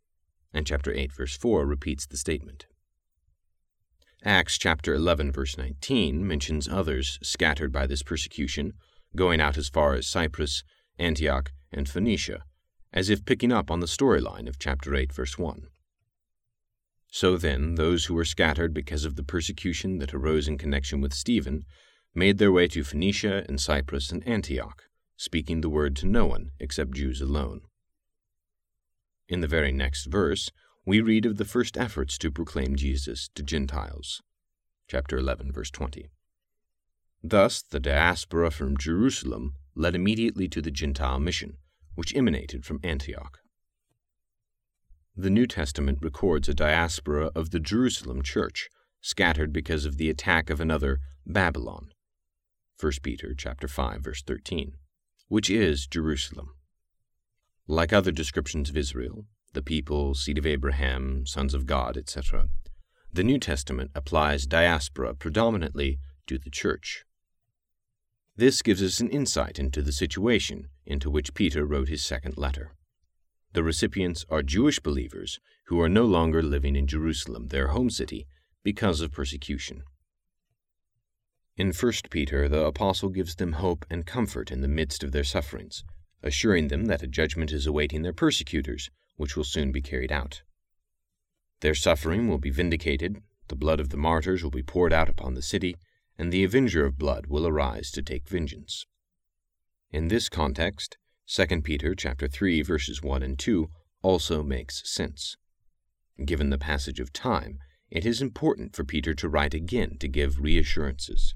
[0.51, 2.65] and chapter 8 verse 4 repeats the statement.
[4.25, 8.73] Acts chapter 11 verse 19 mentions others scattered by this persecution,
[9.15, 10.63] going out as far as Cyprus,
[10.97, 12.43] Antioch, and Phoenicia,
[12.91, 15.67] as if picking up on the storyline of chapter 8 verse 1.
[17.11, 21.13] So then, those who were scattered because of the persecution that arose in connection with
[21.13, 21.63] Stephen
[22.15, 24.85] made their way to Phoenicia and Cyprus and Antioch,
[25.21, 27.61] speaking the word to no one except Jews alone.
[29.29, 30.51] In the very next verse,
[30.83, 34.23] we read of the first efforts to proclaim Jesus to Gentiles.
[34.87, 36.09] Chapter 11, verse 20.
[37.21, 41.57] Thus, the diaspora from Jerusalem led immediately to the Gentile mission,
[41.93, 43.41] which emanated from Antioch.
[45.15, 48.69] The New Testament records a diaspora of the Jerusalem church,
[49.01, 51.91] scattered because of the attack of another Babylon.
[52.79, 54.77] 1 Peter chapter 5 verse 13,
[55.31, 56.49] which is Jerusalem.
[57.65, 62.49] Like other descriptions of Israel, the people, seed of Abraham, sons of God, etc.,
[63.13, 67.05] the New Testament applies diaspora predominantly to the church.
[68.35, 72.73] This gives us an insight into the situation into which Peter wrote his second letter.
[73.53, 78.27] The recipients are Jewish believers who are no longer living in Jerusalem, their home city,
[78.63, 79.83] because of persecution.
[81.57, 85.23] In 1 Peter, the apostle gives them hope and comfort in the midst of their
[85.23, 85.83] sufferings,
[86.23, 90.43] assuring them that a judgment is awaiting their persecutors which will soon be carried out.
[91.59, 95.33] Their suffering will be vindicated, the blood of the martyrs will be poured out upon
[95.33, 95.75] the city,
[96.17, 98.85] and the avenger of blood will arise to take vengeance.
[99.91, 100.97] In this context,
[101.27, 103.69] 2 Peter chapter 3 verses 1 and 2
[104.01, 105.35] also makes sense.
[106.25, 110.39] Given the passage of time, it is important for Peter to write again to give
[110.39, 111.35] reassurances.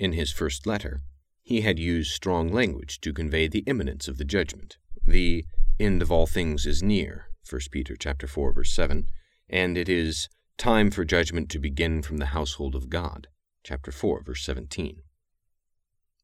[0.00, 1.02] In his first letter,
[1.42, 5.44] he had used strong language to convey the imminence of the judgment, the
[5.78, 9.10] end of all things is near, 1 Peter chapter 4 verse 7,
[9.50, 13.28] and it is time for judgment to begin from the household of God,
[13.62, 15.02] chapter 4 verse 17.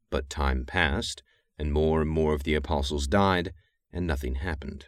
[0.08, 1.22] But time passed,
[1.58, 3.52] and more and more of the apostles died,
[3.92, 4.86] and nothing happened.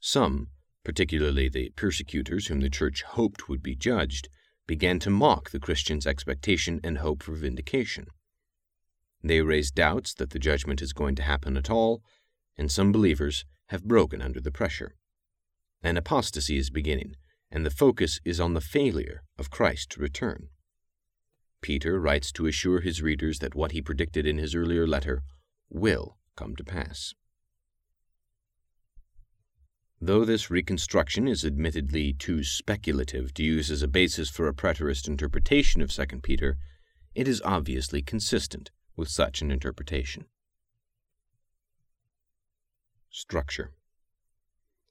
[0.00, 0.48] Some,
[0.82, 4.30] particularly the persecutors whom the church hoped would be judged,
[4.66, 8.06] began to mock the Christians' expectation and hope for vindication.
[9.22, 12.02] They raise doubts that the judgment is going to happen at all,
[12.56, 14.96] and some believers have broken under the pressure.
[15.82, 17.16] An apostasy is beginning,
[17.50, 20.48] and the focus is on the failure of Christ to return.
[21.60, 25.22] Peter writes to assure his readers that what he predicted in his earlier letter
[25.70, 27.14] will come to pass.
[30.04, 35.06] Though this reconstruction is admittedly too speculative to use as a basis for a preterist
[35.06, 36.58] interpretation of 2 Peter,
[37.14, 40.24] it is obviously consistent with such an interpretation.
[43.10, 43.70] Structure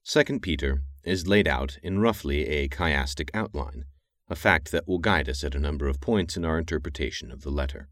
[0.05, 3.84] 2 Peter is laid out in roughly a chiastic outline,
[4.30, 7.41] a fact that will guide us at a number of points in our interpretation of
[7.41, 7.89] the letter.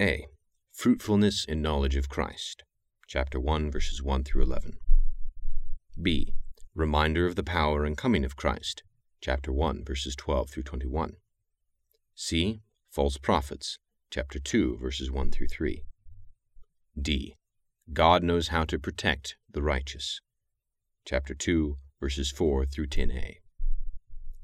[0.00, 0.26] A.
[0.72, 2.64] Fruitfulness in knowledge of Christ,
[3.06, 4.78] chapter 1, verses 1 through 11.
[6.00, 6.34] B.
[6.74, 8.82] Reminder of the power and coming of Christ,
[9.20, 11.16] chapter 1, verses 12 through 21.
[12.14, 12.62] C.
[12.90, 13.78] False prophets,
[14.10, 15.84] chapter 2, verses 1 through 3.
[17.00, 17.36] D.
[17.92, 20.20] God knows how to protect the righteous,
[21.04, 23.36] chapter 2, verses 4 through 10a.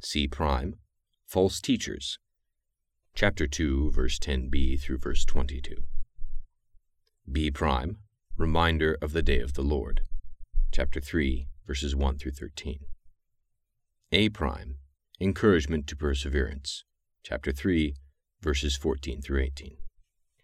[0.01, 0.29] C.
[0.29, 0.75] Prime,
[1.27, 2.19] False Teachers,
[3.15, 5.77] chapter 2, verse 10b through verse 22.
[7.31, 7.51] B.
[7.51, 7.99] Prime,
[8.37, 10.03] Reminder of the Day of the Lord,
[10.79, 12.79] chapter 3, verses 1 through 13.
[14.13, 14.29] A.
[14.29, 14.77] Prime,
[15.21, 16.85] Encouragement to Perseverance,
[17.25, 17.97] chapter 3,
[18.41, 19.77] verses 14 through 18.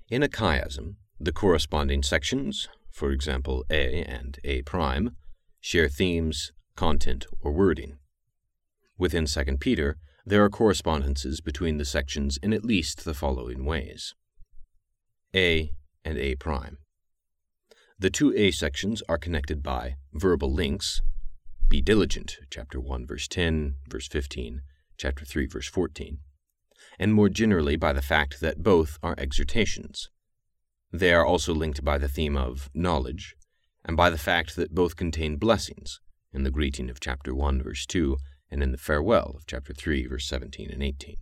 [0.09, 5.15] In a chiasm, the corresponding sections, for example A and A prime,
[5.61, 7.99] share themes, content, or wording.
[8.99, 14.17] Within 2 Peter, there are correspondences between the sections in at least the following ways
[15.33, 15.71] A
[16.05, 16.79] and A prime.
[17.97, 21.01] The two A sections are connected by verbal links.
[21.69, 24.63] Be diligent, chapter 1, verse 10, verse 15,
[24.99, 26.19] chapter 3, verse 14,
[26.99, 30.11] and more generally by the fact that both are exhortations.
[30.93, 33.37] They are also linked by the theme of knowledge,
[33.85, 36.01] and by the fact that both contain blessings
[36.33, 38.17] in the greeting of chapter 1, verse 2,
[38.51, 41.17] and in the farewell of chapter 3, verse 17 and 18.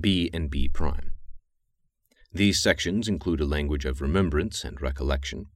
[0.00, 1.12] B and B prime.
[2.38, 5.46] These sections include a language of remembrance and recollection.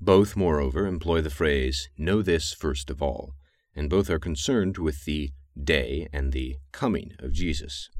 [0.00, 3.34] Both, moreover, employ the phrase, Know this first of all,
[3.76, 5.32] and both are concerned with the
[5.62, 7.90] day and the coming of Jesus.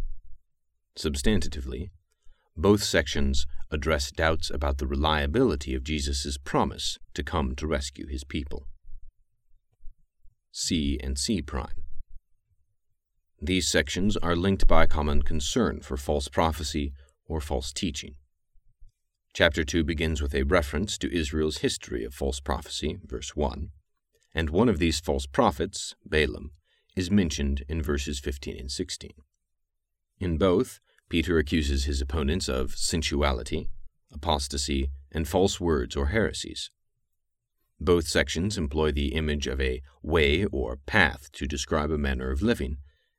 [0.99, 1.91] Substantively,
[2.57, 8.25] both sections address doubts about the reliability of Jesus' promise to come to rescue his
[8.25, 8.69] people.
[10.51, 11.85] C and C prime.
[13.39, 16.95] These sections are linked by a common concern for false prophecy
[17.33, 18.15] or false teaching.
[19.33, 23.71] Chapter 2 begins with a reference to Israel's history of false prophecy, verse 1,
[24.35, 26.51] and one of these false prophets, Balaam,
[26.95, 29.13] is mentioned in verses 15 and 16.
[30.21, 30.79] In both,
[31.09, 33.71] Peter accuses his opponents of sensuality,
[34.13, 36.71] apostasy, and false words or heresies.
[37.81, 42.43] Both sections employ the image of a way or path to describe a manner of
[42.43, 42.77] living,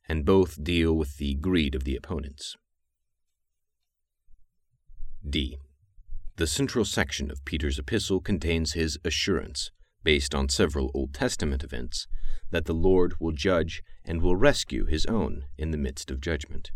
[0.07, 2.55] and both deal with the greed of the opponents.
[5.27, 5.57] D.
[6.35, 9.71] The central section of Peter's epistle contains his assurance,
[10.03, 12.07] based on several Old Testament events,
[12.51, 16.71] that the Lord will judge and will rescue his own in the midst of judgment.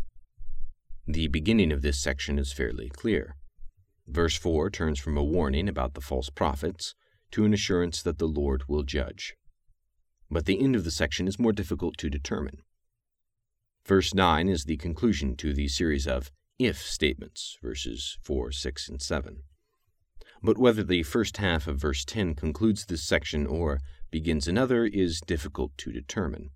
[1.06, 3.36] The beginning of this section is fairly clear.
[4.06, 6.94] Verse 4 turns from a warning about the false prophets
[7.32, 9.34] to an assurance that the Lord will judge.
[10.30, 12.62] But the end of the section is more difficult to determine.
[13.84, 19.00] Verse 9 is the conclusion to the series of if statements, verses 4, 6, and
[19.00, 19.42] 7.
[20.42, 23.80] But whether the first half of verse 10 concludes this section or
[24.10, 26.50] begins another is difficult to determine.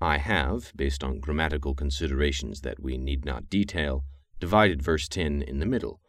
[0.00, 4.04] I have, based on grammatical considerations that we need not detail,
[4.38, 6.00] divided verse 10 in the middle,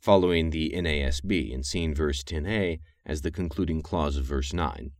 [0.00, 4.90] following the NASB and seeing verse 10a as the concluding clause of verse 9,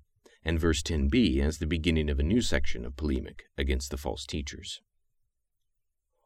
[0.44, 4.26] and verse 10b as the beginning of a new section of polemic against the false
[4.26, 4.80] teachers.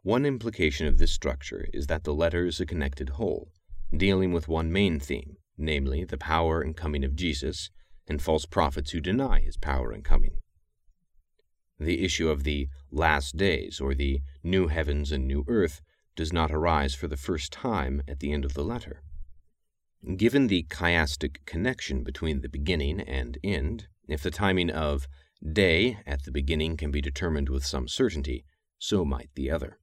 [0.03, 3.53] One implication of this structure is that the letter is a connected whole,
[3.95, 7.71] dealing with one main theme, namely the power and coming of Jesus
[8.07, 10.39] and false prophets who deny his power and coming
[11.81, 15.81] the issue of the last days or the new heavens and new earth
[16.15, 19.03] does not arise for the first time at the end of the letter.
[20.17, 25.09] Given the chiastic connection between the beginning and end, if the timing of
[25.53, 28.45] day at the beginning can be determined with some certainty,
[28.79, 29.79] so might the other.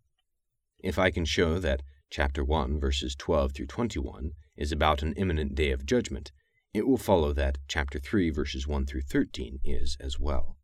[0.80, 5.56] If I can show that chapter 1, verses 12 through 21, is about an imminent
[5.56, 6.32] day of judgment,
[6.74, 10.58] it will follow that chapter 3, verses 1 through 13, is as well.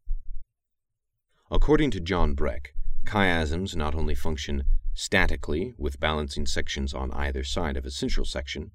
[1.50, 2.74] According to John Breck,
[3.06, 8.72] chiasms not only function statically with balancing sections on either side of a central section,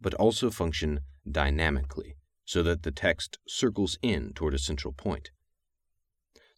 [0.00, 5.30] but also function dynamically so that the text circles in toward a central point.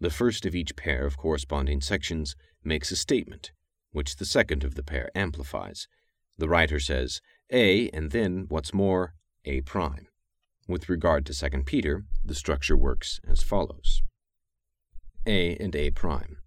[0.01, 3.53] The first of each pair of corresponding sections makes a statement,
[3.93, 5.87] which the second of the pair amplifies.
[6.39, 7.21] The writer says
[7.51, 9.15] A and then, what's more,
[9.45, 10.09] A prime.
[10.67, 14.03] With regard to 2 Peter, the structure works as follows.
[15.27, 16.39] A and A prime.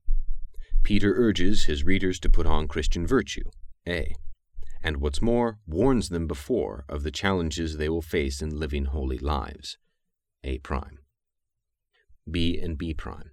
[0.84, 3.50] Peter urges his readers to put on Christian virtue,
[3.88, 4.14] A,
[4.84, 9.18] and what's more, warns them before of the challenges they will face in living holy
[9.18, 9.78] lives.
[10.44, 11.00] A prime.
[12.30, 13.32] B and B prime.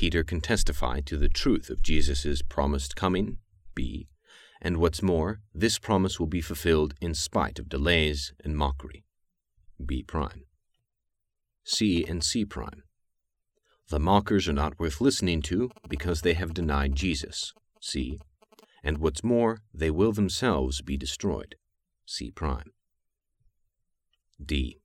[0.00, 3.36] Peter can testify to the truth of Jesus' promised coming,
[3.74, 4.08] B,
[4.62, 9.04] and what's more, this promise will be fulfilled in spite of delays and mockery,
[9.84, 10.46] B prime.
[11.64, 12.84] C and C prime.
[13.90, 18.18] The mockers are not worth listening to because they have denied Jesus, C,
[18.82, 21.56] and what's more, they will themselves be destroyed,
[22.06, 22.72] C prime.
[24.42, 24.78] D.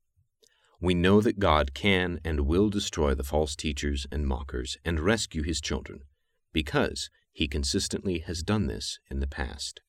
[0.86, 5.42] We know that God can and will destroy the false teachers and mockers and rescue
[5.42, 6.02] his children,
[6.54, 9.82] because he consistently has done this in the past.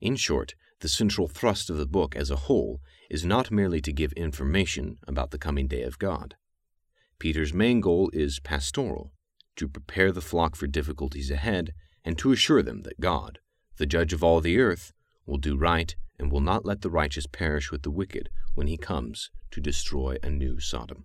[0.00, 2.80] In short, the central thrust of the book as a whole
[3.10, 6.36] is not merely to give information about the coming day of God.
[7.18, 9.12] Peter's main goal is pastoral,
[9.56, 11.74] to prepare the flock for difficulties ahead
[12.06, 13.40] and to assure them that God,
[13.76, 14.94] the judge of all the earth,
[15.26, 18.76] will do right and will not let the righteous perish with the wicked when he
[18.76, 21.04] comes to destroy a new Sodom.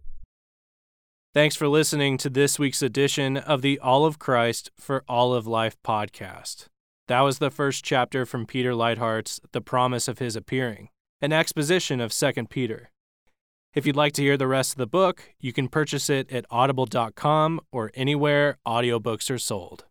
[1.34, 5.47] Thanks for listening to this week's edition of the All of Christ for All of
[5.47, 6.68] Life podcast.
[7.07, 10.89] That was the first chapter from Peter Leithart's The Promise of His Appearing,
[11.22, 12.91] an exposition of 2 Peter.
[13.74, 16.45] If you'd like to hear the rest of the book, you can purchase it at
[16.49, 19.86] audible.com or anywhere audiobooks are sold.